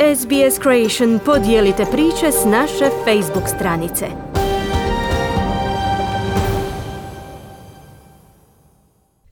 [0.00, 4.06] SBS Creation podijelite priče s naše Facebook stranice.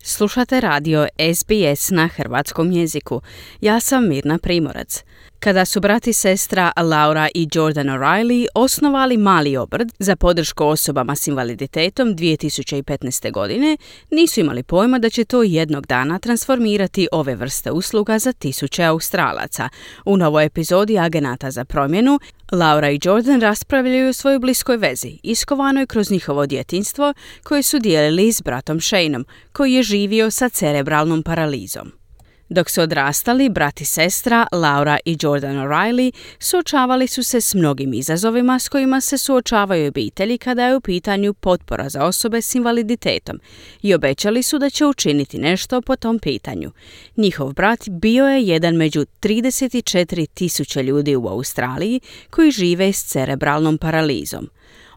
[0.02, 3.20] Slušate radio SBS na hrvatskom jeziku.
[3.60, 5.02] Ja sam Mirna Primorac.
[5.40, 11.26] Kada su brati sestra Laura i Jordan O'Reilly osnovali mali obrt za podršku osobama s
[11.26, 13.32] invaliditetom 2015.
[13.32, 13.76] godine,
[14.10, 19.68] nisu imali pojma da će to jednog dana transformirati ove vrste usluga za tisuće Australaca.
[20.04, 22.20] U novoj epizodi Agenata za promjenu
[22.52, 28.32] Laura i Jordan raspravljaju o svojoj bliskoj vezi, iskovanoj kroz njihovo djetinstvo koje su dijelili
[28.32, 32.05] s bratom Shaneom, koji je živio sa cerebralnom paralizom.
[32.48, 37.94] Dok su odrastali, brat i sestra, Laura i Jordan O'Reilly, suočavali su se s mnogim
[37.94, 43.40] izazovima s kojima se suočavaju obitelji kada je u pitanju potpora za osobe s invaliditetom
[43.82, 46.70] i obećali su da će učiniti nešto po tom pitanju.
[47.16, 52.00] Njihov brat bio je jedan među 34 tisuće ljudi u Australiji
[52.30, 54.48] koji žive s cerebralnom paralizom.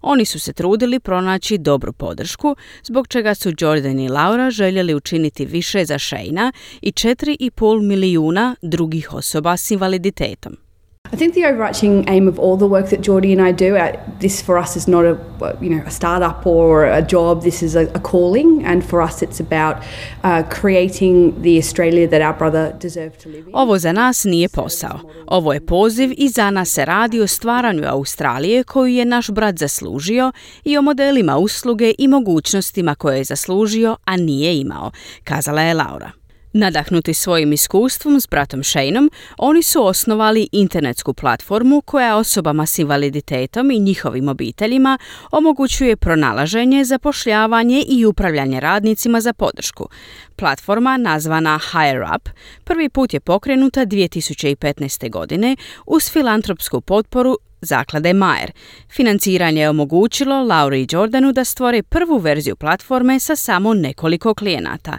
[0.02, 5.45] Oni su se trudili pronaći dobru podršku, zbog čega su Jordan i Laura željeli učiniti
[5.45, 10.69] više za Shayna i 4,5 milijuna drugih osoba s invaliditetom.
[11.11, 13.99] I think the overarching aim of all the work that Geordie and I do, uh,
[14.19, 15.17] this for us is not a
[15.61, 17.41] you know a startup or a job.
[17.41, 19.77] This is a, a calling, and for us, it's about
[20.23, 23.53] uh, creating the Australia that our brother deserved to live in.
[23.53, 24.99] Ovo za nas nije posao.
[25.27, 29.57] Ovo je poziv i za nas se radi o stvaranju Australije koju je naš brat
[29.57, 30.31] zaslužio
[30.63, 34.91] i o modelima usluge i mogućnostima koje je zaslužio, a nije imao,
[35.23, 36.19] kazala je Laura.
[36.53, 43.72] Nadahnuti svojim iskustvom s bratom Shaneom, oni su osnovali internetsku platformu koja osobama s invaliditetom
[43.72, 44.97] i njihovim obiteljima
[45.31, 49.89] omogućuje pronalaženje, zapošljavanje i upravljanje radnicima za podršku.
[50.36, 52.30] Platforma nazvana Higher Up
[52.63, 55.09] prvi put je pokrenuta 2015.
[55.09, 58.52] godine uz filantropsku potporu Zaklade Mayer.
[58.90, 64.97] Financiranje je omogućilo Lauri i Jordanu da stvore prvu verziju platforme sa samo nekoliko klijenata.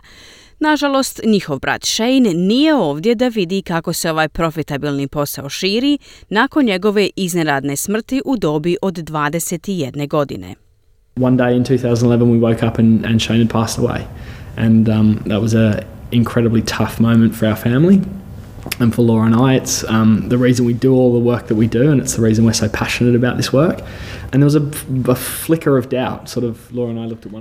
[0.62, 5.98] Nažalost, njihov brat Shane nije ovdje da vidi kako se ovaj profitabilni posao širi
[6.28, 10.54] nakon njegove iznenadne smrti u dobi od 21 godine.
[11.20, 14.00] One day in 2011 we woke up and, and Shane had passed away.
[14.56, 15.74] And um, that was an
[16.10, 18.00] incredibly tough moment for our family.
[18.80, 21.56] And for Laura and I, it's um, the reason we do all the work that
[21.56, 23.80] we do, and it's the reason we're so passionate about this work.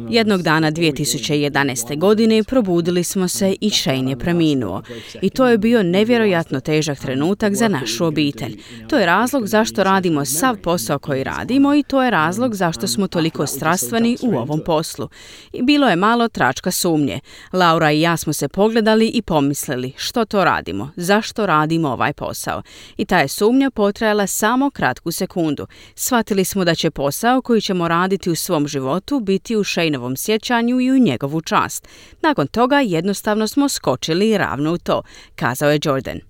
[0.10, 1.98] Jednog dana 2011.
[1.98, 4.82] godine probudili smo se i Shane je preminuo.
[5.22, 8.58] I to je bio nevjerojatno težak trenutak za našu obitelj.
[8.90, 13.08] To je razlog zašto radimo sav posao koji radimo i to je razlog zašto smo
[13.08, 15.10] toliko strastveni u ovom poslu.
[15.54, 17.20] I bilo je malo tračka sumnje.
[17.54, 22.62] Laura i ja smo se pogledali i pomislili što to radimo, zašto radimo ovaj posao.
[22.98, 25.68] I ta je sumnja potrajala samo kratku sekundu.
[25.96, 30.80] Shvatili smo da će posao koji ćemo raditi u svom životu biti u Šejnovom sjećanju
[30.80, 31.88] i u njegovu čast.
[32.22, 35.02] Nakon toga jednostavno smo skočili ravno u to,
[35.36, 36.29] kazao je Jordan.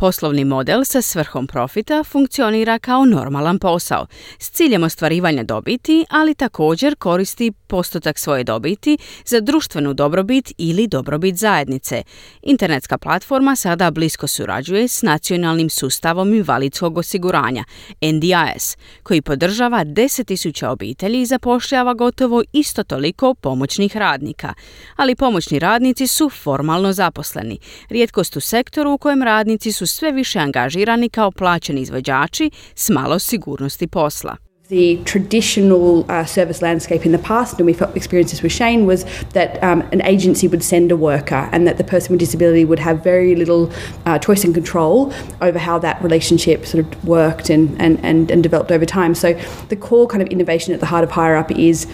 [0.00, 4.06] Poslovni model sa svrhom profita funkcionira kao normalan posao
[4.38, 11.36] s ciljem ostvarivanja dobiti, ali također koristi postotak svoje dobiti za društvenu dobrobit ili dobrobit
[11.36, 12.02] zajednice.
[12.42, 17.64] Internetska platforma sada blisko surađuje s nacionalnim sustavom invalidskog osiguranja
[18.02, 24.54] NDIS, koji podržava 10.000 obitelji i zapošljava gotovo isto toliko pomoćnih radnika.
[24.96, 27.58] Ali pomoćni radnici su formalno zaposleni.
[27.88, 33.18] Rijetkost u sektoru u kojem radnici su sve više angažirani kao plaćeni izvođači s malo
[33.18, 34.36] sigurnosti posla.
[34.70, 39.04] The traditional uh, service landscape in the past, and we felt experiences with Shane, was
[39.32, 42.78] that um, an agency would send a worker and that the person with disability would
[42.78, 43.68] have very little
[44.06, 48.44] uh, choice and control over how that relationship sort of worked and, and, and, and
[48.44, 49.12] developed over time.
[49.14, 49.32] So
[49.70, 51.88] the core kind of innovation at the heart of Higher Up is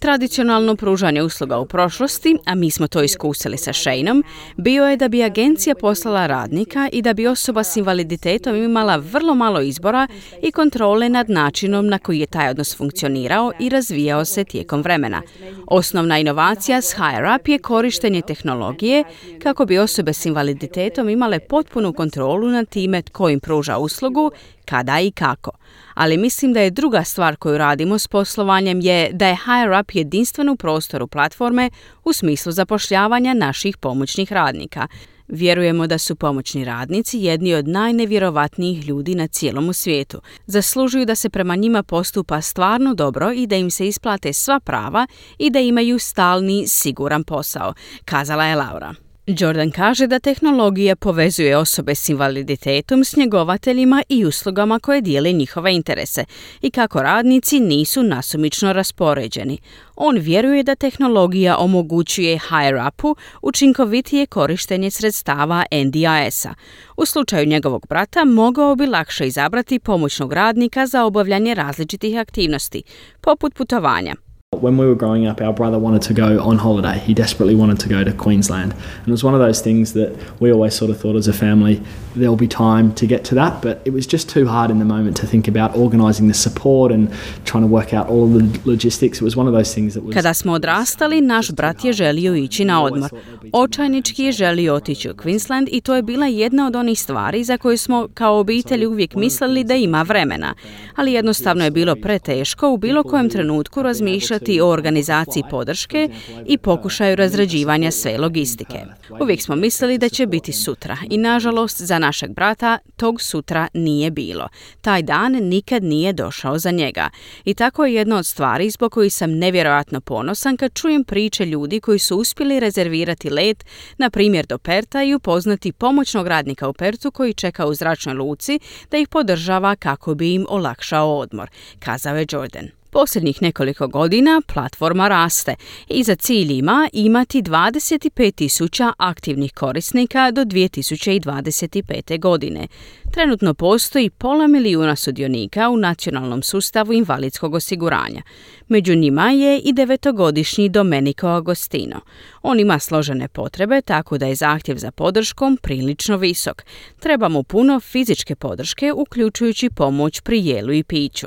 [0.00, 4.24] Tradicionalno pružanje usluga u prošlosti, a mi smo to iskusili sa Shaneom,
[4.56, 9.34] bio je da bi agencija poslala radnika i da bi osoba s invaliditetom imala vrlo
[9.34, 10.08] malo izbora
[10.42, 15.22] i kontrole nad načinom na koji je taj odnos funkcionirao i razvijao se tijekom vremena.
[15.66, 19.04] Osnovna inovacija s Higher Up je korištenje tehnologije
[19.42, 24.30] kako bi osobe s invaliditetom imale potpunu kontrolu nad time tko im pruža uslugu,
[24.64, 25.50] kada i kako
[25.96, 29.94] ali mislim da je druga stvar koju radimo s poslovanjem je da je Higher Up
[29.94, 31.70] jedinstven u prostoru platforme
[32.04, 34.88] u smislu zapošljavanja naših pomoćnih radnika.
[35.28, 40.20] Vjerujemo da su pomoćni radnici jedni od najnevjerovatnijih ljudi na cijelom svijetu.
[40.46, 45.06] Zaslužuju da se prema njima postupa stvarno dobro i da im se isplate sva prava
[45.38, 49.05] i da imaju stalni, siguran posao, kazala je Laura.
[49.26, 55.74] Jordan kaže da tehnologija povezuje osobe s invaliditetom s njegovateljima i uslugama koje dijele njihove
[55.74, 56.24] interese
[56.62, 59.58] i kako radnici nisu nasumično raspoređeni.
[59.96, 66.54] On vjeruje da tehnologija omogućuje higher upu učinkovitije korištenje sredstava NDIS-a.
[66.96, 72.82] U slučaju njegovog brata mogao bi lakše izabrati pomoćnog radnika za obavljanje različitih aktivnosti,
[73.20, 74.25] poput putovanja.
[74.60, 76.98] When we were growing up, our brother wanted to go on holiday.
[76.98, 78.72] He desperately wanted to go to Queensland.
[78.72, 81.32] And it was one of those things that we always sort of thought as a
[81.32, 81.82] family,
[82.16, 83.52] there'll be time to get to that.
[83.62, 86.92] But it was just too hard in the moment to think about organising the support
[86.92, 87.08] and
[87.44, 89.18] trying to work out all the logistics.
[89.20, 90.14] It was one of those things that was...
[90.14, 93.10] Kada smo odrastali, naš brat je želio ići na odmor.
[93.52, 97.58] Očajnički je želio otići u Queensland i to je bila jedna od onih stvari za
[97.58, 100.54] koje smo kao obitelj uvijek mislili da ima vremena.
[100.96, 106.08] Ali jednostavno je bilo preteško u bilo kojem trenutku razmišljati o organizaciji podrške
[106.46, 108.78] i pokušaju razrađivanja sve logistike.
[109.20, 114.10] Uvijek smo mislili da će biti sutra i nažalost za našeg brata tog sutra nije
[114.10, 114.48] bilo.
[114.80, 117.10] Taj dan nikad nije došao za njega.
[117.44, 121.80] I tako je jedna od stvari zbog kojih sam nevjerojatno ponosan kad čujem priče ljudi
[121.80, 123.64] koji su uspjeli rezervirati let,
[123.98, 128.60] na primjer do Perta i upoznati pomoćnog radnika u Pertu koji čeka u zračnoj luci
[128.90, 132.85] da ih podržava kako bi im olakšao odmor, kazao je Jordan.
[132.96, 135.54] Posljednjih nekoliko godina platforma raste
[135.88, 142.20] i za cilj ima imati 25.000 aktivnih korisnika do 2025.
[142.20, 142.68] godine.
[143.12, 148.22] Trenutno postoji pola milijuna sudionika u nacionalnom sustavu invalidskog osiguranja.
[148.68, 152.00] Među njima je i devetogodišnji Domenico Agostino.
[152.42, 156.62] On ima složene potrebe, tako da je zahtjev za podrškom prilično visok.
[157.00, 161.26] Treba mu puno fizičke podrške, uključujući pomoć pri jelu i piću.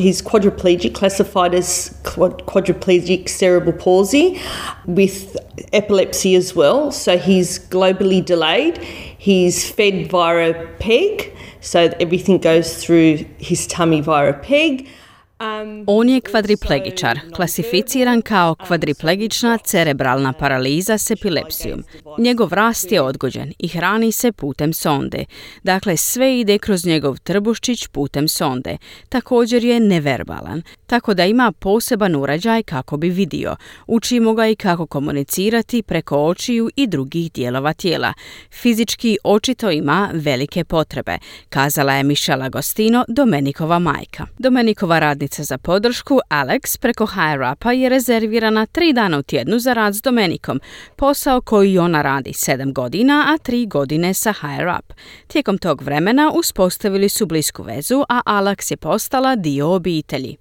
[0.00, 4.40] He's quadriplegic, classified as quadriplegic cerebral palsy
[4.86, 5.36] with
[5.74, 6.90] epilepsy as well.
[6.90, 8.78] So he's globally delayed.
[8.78, 14.88] He's fed via a peg, so everything goes through his tummy via a peg.
[15.40, 21.84] Um, On je kvadriplegičar, klasificiran kao kvadriplegična cerebralna paraliza s epilepsijom.
[22.18, 25.24] Njegov rast je odgođen i hrani se putem sonde.
[25.62, 28.76] Dakle, sve ide kroz njegov trbuščić putem sonde.
[29.08, 33.56] Također je neverbalan, tako da ima poseban uređaj kako bi vidio.
[33.86, 38.12] Učimo ga i kako komunicirati preko očiju i drugih dijelova tijela.
[38.50, 44.26] Fizički očito ima velike potrebe, kazala je Mišela Gostino, Domenikova majka.
[44.38, 49.94] Domenikova radnica za podršku Alex preko HireUpa je rezervirana tri dana u tjednu za rad
[49.94, 50.60] s Domenikom,
[50.96, 54.92] posao koji ona radi sedam godina, a tri godine sa HireUp.
[55.26, 60.36] Tijekom tog vremena uspostavili su blisku vezu, a Alex je postala dio obitelji.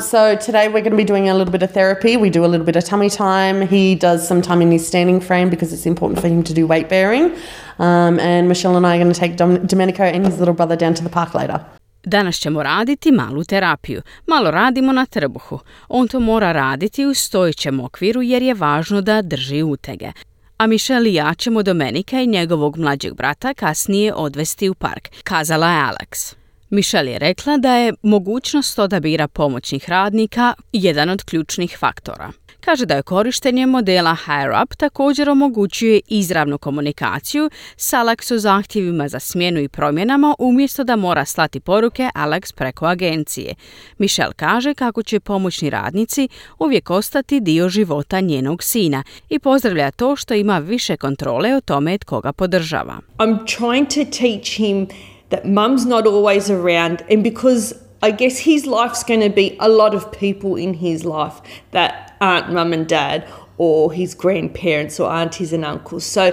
[0.00, 2.16] So today we're going to be doing a little bit of therapy.
[2.16, 3.64] We do a little bit of tummy time.
[3.68, 6.66] He does some time in his standing frame because it's important for him to do
[6.66, 7.30] weight bearing.
[7.78, 10.94] Um, and Michelle and I are going to take Domenico and his little brother down
[10.94, 11.64] to the park later.
[12.04, 14.02] Danas ćemo raditi malu terapiju.
[14.26, 15.58] Malo radimo na trbuhu.
[15.88, 20.12] On to mora raditi u stojećem okviru jer je važno da drži utege.
[20.58, 25.70] A Michelle i ja ćemo Domenika i njegovog mlađeg brata kasnije odvesti u park, kazala
[25.70, 26.34] je Alex.
[26.70, 32.32] Michelle je rekla da je mogućnost odabira pomoćnih radnika jedan od ključnih faktora.
[32.64, 39.18] Kaže da je korištenje modela Higher Up također omogućuje izravnu komunikaciju s Alexu zahtjevima za
[39.18, 43.54] smjenu i promjenama umjesto da mora slati poruke Alex preko agencije.
[43.98, 50.16] Michelle kaže kako će pomoćni radnici uvijek ostati dio života njenog sina i pozdravlja to
[50.16, 52.98] što ima više kontrole o tome tko ga podržava.
[53.18, 54.86] I'm trying to teach him
[55.28, 59.68] that mum's not always around and because I guess his life's going to be a
[59.68, 61.36] lot of people in his life
[61.70, 63.22] that aren't mum and dad
[63.58, 66.04] or his grandparents or aunties and uncles.
[66.04, 66.32] So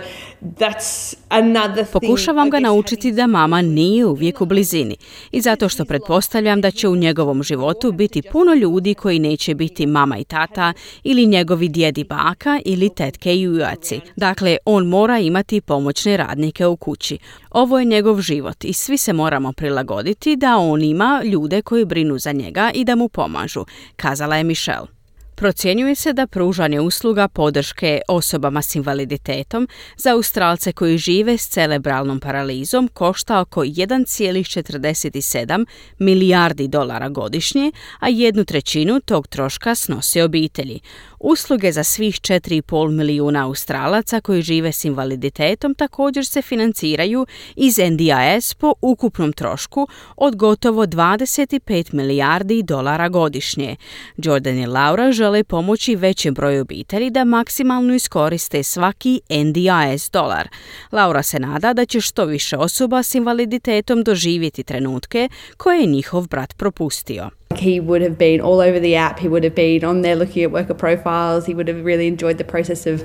[0.60, 2.02] that's another thing.
[2.02, 4.96] Pokušavam ga naučiti da mama nije uvijek u blizini
[5.32, 9.86] i zato što pretpostavljam da će u njegovom životu biti puno ljudi koji neće biti
[9.86, 14.00] mama i tata ili njegovi djedi baka ili tetke i ujaci.
[14.16, 17.18] Dakle, on mora imati pomoćne radnike u kući.
[17.52, 22.18] Ovo je njegov život i svi se moramo prilagoditi da on ima ljude koji brinu
[22.18, 25.01] za njega i da mu pomažu, kazala je Michelle.
[25.42, 29.68] Procjenjuje se da pružanje usluga podrške osobama s invaliditetom
[29.98, 35.66] za Australce koji žive s cerebralnom paralizom košta oko 1,47
[36.00, 40.80] milijardi dolara godišnje, a jednu trećinu tog troška snose obitelji.
[41.20, 48.54] Usluge za svih 4,5 milijuna Australaca koji žive s invaliditetom također se financiraju iz NDIS
[48.54, 53.76] po ukupnom trošku od gotovo 25 milijardi dolara godišnje.
[54.18, 60.48] Jordan i Laura žele žele pomoći većem broju obitelji da maksimalno iskoriste svaki NDIS dolar.
[60.92, 66.28] Laura se nada da će što više osoba s invaliditetom doživjeti trenutke koje je njihov
[66.28, 67.30] brat propustio.
[67.50, 69.20] He would have been all over the app.
[69.20, 71.46] He would have been on there looking at worker profiles.
[71.46, 73.02] He would have really enjoyed the process of,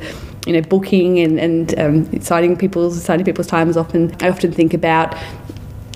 [0.47, 3.95] you know, booking and and um, signing people's signing people's times off.
[4.25, 5.15] I often think about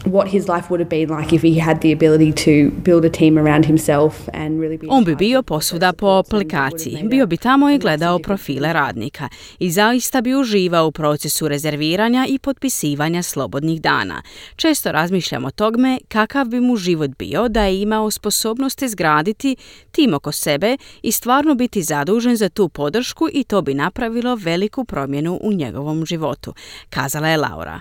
[0.05, 3.11] what his life would have been like if he had the ability to build a
[3.11, 7.71] team around himself and really be On bi bio posvuda po aplikaciji, bio bi tamo
[7.71, 9.29] i gledao profile radnika
[9.59, 14.23] i zaista bi uživao u procesu rezerviranja i potpisivanja slobodnih dana.
[14.57, 19.57] Često razmišljam o togme kakav bi mu život bio da je imao sposobnost izgraditi
[19.93, 24.85] tim oko sebe i stvarno biti zadužen za tu podršku i to bi napravilo veliku
[24.85, 26.55] promjenu u njegovom životu,
[26.91, 27.81] kazala je Laura.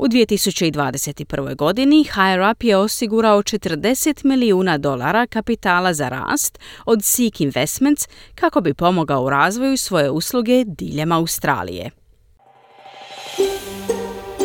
[0.00, 1.56] U 2021.
[1.56, 8.74] godini HireUp je osigurao 40 milijuna dolara kapitala za rast od Seek Investments kako bi
[8.74, 11.90] pomogao u razvoju svoje usluge diljem Australije.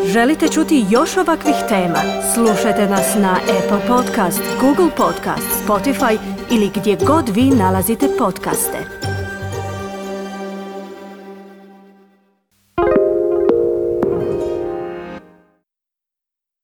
[0.05, 1.99] Želite čuti još ovakvih tema?
[2.33, 6.17] Slušajte nas na Apple Podcast, Google Podcast, Spotify
[6.51, 8.94] ili gdje god vi nalazite podcaste.